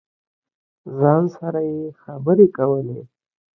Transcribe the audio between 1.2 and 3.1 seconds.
سره یې خبرې کولې.